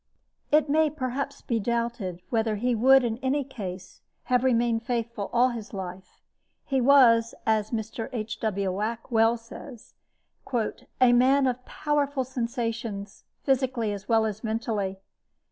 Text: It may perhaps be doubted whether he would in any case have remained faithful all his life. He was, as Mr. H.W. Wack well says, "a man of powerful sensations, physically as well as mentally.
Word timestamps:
It 0.51 0.67
may 0.67 0.89
perhaps 0.89 1.41
be 1.43 1.59
doubted 1.59 2.23
whether 2.31 2.55
he 2.55 2.73
would 2.73 3.03
in 3.03 3.19
any 3.19 3.43
case 3.43 4.01
have 4.23 4.43
remained 4.43 4.81
faithful 4.81 5.29
all 5.31 5.49
his 5.49 5.75
life. 5.75 6.19
He 6.65 6.81
was, 6.81 7.35
as 7.45 7.69
Mr. 7.69 8.09
H.W. 8.11 8.71
Wack 8.71 9.11
well 9.11 9.37
says, 9.37 9.93
"a 10.99 11.13
man 11.13 11.45
of 11.45 11.63
powerful 11.65 12.23
sensations, 12.23 13.25
physically 13.43 13.93
as 13.93 14.09
well 14.09 14.25
as 14.25 14.43
mentally. 14.43 14.97